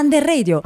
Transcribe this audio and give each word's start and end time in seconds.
Under 0.00 0.24
Radio. 0.24 0.62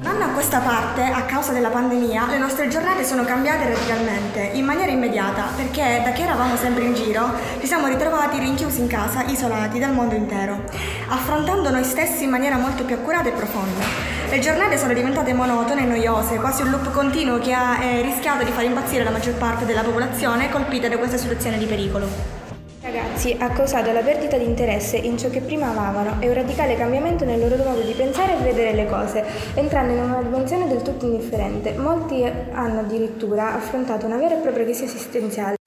Un 0.00 0.06
anno 0.06 0.24
a 0.24 0.28
questa 0.28 0.60
parte, 0.60 1.02
a 1.02 1.24
causa 1.24 1.52
della 1.52 1.68
pandemia, 1.68 2.28
le 2.30 2.38
nostre 2.38 2.68
giornate 2.68 3.04
sono 3.04 3.26
cambiate 3.26 3.68
radicalmente, 3.68 4.52
in 4.54 4.64
maniera 4.64 4.90
immediata, 4.90 5.48
perché 5.54 6.00
da 6.02 6.12
che 6.12 6.22
eravamo 6.22 6.56
sempre 6.56 6.84
in 6.84 6.94
giro, 6.94 7.30
ci 7.60 7.66
siamo 7.66 7.88
ritrovati 7.88 8.38
rinchiusi 8.38 8.80
in 8.80 8.86
casa, 8.86 9.24
isolati 9.24 9.78
dal 9.78 9.92
mondo 9.92 10.14
intero, 10.14 10.62
affrontando 11.08 11.68
noi 11.68 11.84
stessi 11.84 12.24
in 12.24 12.30
maniera 12.30 12.56
molto 12.56 12.84
più 12.84 12.94
accurata 12.94 13.28
e 13.28 13.32
profonda. 13.32 13.84
Le 14.30 14.38
giornate 14.38 14.78
sono 14.78 14.94
diventate 14.94 15.34
monotone 15.34 15.82
e 15.82 15.84
noiose, 15.84 16.36
quasi 16.36 16.62
un 16.62 16.70
loop 16.70 16.90
continuo 16.92 17.38
che 17.38 17.52
ha 17.52 17.84
eh, 17.84 18.00
rischiato 18.00 18.44
di 18.44 18.50
far 18.50 18.64
impazzire 18.64 19.04
la 19.04 19.10
maggior 19.10 19.34
parte 19.34 19.66
della 19.66 19.82
popolazione 19.82 20.48
colpita 20.48 20.88
da 20.88 20.96
questa 20.96 21.18
situazione 21.18 21.58
di 21.58 21.66
pericolo. 21.66 22.49
Ragazzi 22.92 23.36
ha 23.38 23.50
causato 23.50 23.92
la 23.92 24.00
perdita 24.00 24.36
di 24.36 24.44
interesse 24.44 24.96
in 24.96 25.16
ciò 25.16 25.30
che 25.30 25.40
prima 25.40 25.68
amavano 25.68 26.20
e 26.20 26.26
un 26.26 26.34
radicale 26.34 26.74
cambiamento 26.74 27.24
nel 27.24 27.38
loro 27.38 27.62
modo 27.62 27.82
di 27.82 27.92
pensare 27.92 28.36
e 28.36 28.42
vedere 28.42 28.74
le 28.74 28.86
cose, 28.86 29.24
entrando 29.54 29.92
in 29.92 30.00
una 30.00 30.20
dimensione 30.20 30.66
del 30.66 30.82
tutto 30.82 31.04
indifferente. 31.04 31.72
Molti 31.74 32.24
hanno 32.24 32.80
addirittura 32.80 33.54
affrontato 33.54 34.06
una 34.06 34.16
vera 34.16 34.34
e 34.34 34.38
propria 34.38 34.64
crisi 34.64 34.84
esistenziale. 34.84 35.59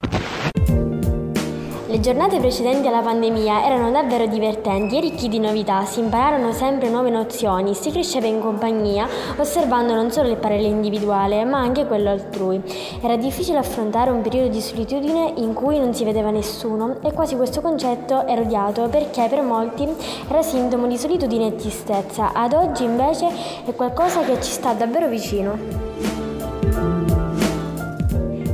Le 1.86 2.00
giornate 2.00 2.38
precedenti 2.38 2.88
alla 2.88 3.02
pandemia 3.02 3.66
erano 3.66 3.90
davvero 3.90 4.26
divertenti 4.26 4.96
e 4.96 5.00
ricchi 5.00 5.28
di 5.28 5.38
novità, 5.38 5.84
si 5.84 6.00
impararono 6.00 6.50
sempre 6.50 6.88
nuove 6.88 7.10
nozioni, 7.10 7.74
si 7.74 7.90
cresceva 7.90 8.26
in 8.26 8.40
compagnia, 8.40 9.06
osservando 9.36 9.94
non 9.94 10.10
solo 10.10 10.30
il 10.30 10.38
parere 10.38 10.62
individuale, 10.62 11.44
ma 11.44 11.58
anche 11.58 11.86
quello 11.86 12.08
altrui. 12.08 12.62
Era 13.02 13.16
difficile 13.16 13.58
affrontare 13.58 14.10
un 14.10 14.22
periodo 14.22 14.48
di 14.48 14.62
solitudine 14.62 15.34
in 15.36 15.52
cui 15.52 15.78
non 15.78 15.92
si 15.92 16.04
vedeva 16.04 16.30
nessuno 16.30 16.96
e 17.02 17.12
quasi 17.12 17.36
questo 17.36 17.60
concetto 17.60 18.26
era 18.26 18.40
odiato 18.40 18.88
perché 18.88 19.26
per 19.28 19.42
molti 19.42 19.86
era 20.26 20.40
sintomo 20.40 20.86
di 20.86 20.96
solitudine 20.96 21.48
e 21.48 21.56
tristezza. 21.56 22.32
Ad 22.32 22.54
oggi 22.54 22.84
invece 22.84 23.28
è 23.66 23.74
qualcosa 23.74 24.22
che 24.22 24.40
ci 24.40 24.50
sta 24.50 24.72
davvero 24.72 25.06
vicino. 25.06 27.13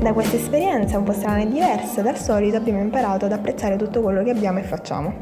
Da 0.01 0.15
questa 0.15 0.37
esperienza 0.37 0.97
un 0.97 1.05
po' 1.05 1.13
strana 1.13 1.43
e 1.43 1.47
diversa 1.47 2.01
dal 2.01 2.17
solito 2.17 2.57
abbiamo 2.57 2.81
imparato 2.81 3.27
ad 3.27 3.33
apprezzare 3.33 3.77
tutto 3.77 4.01
quello 4.01 4.23
che 4.23 4.31
abbiamo 4.31 4.59
e 4.59 4.63
facciamo. 4.63 5.17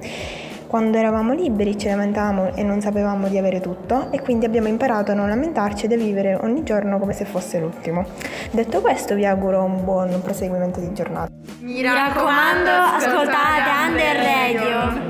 Quando 0.68 0.98
eravamo 0.98 1.32
liberi 1.32 1.76
ci 1.76 1.88
lamentavamo 1.88 2.54
e 2.54 2.62
non 2.62 2.80
sapevamo 2.80 3.26
di 3.26 3.36
avere 3.38 3.60
tutto 3.60 4.12
e 4.12 4.20
quindi 4.20 4.44
abbiamo 4.44 4.68
imparato 4.68 5.10
a 5.10 5.14
non 5.14 5.28
lamentarci 5.28 5.86
ed 5.86 5.92
a 5.92 5.96
vivere 5.96 6.38
ogni 6.42 6.62
giorno 6.62 7.00
come 7.00 7.12
se 7.12 7.24
fosse 7.24 7.58
l'ultimo. 7.58 8.06
Detto 8.52 8.80
questo 8.80 9.16
vi 9.16 9.26
auguro 9.26 9.64
un 9.64 9.82
buon 9.82 10.20
proseguimento 10.22 10.78
di 10.78 10.92
giornata. 10.92 11.28
Mi 11.58 11.82
raccomando, 11.82 12.70
ascoltate 12.70 13.70
Under 13.88 14.16
Radio. 14.16 15.07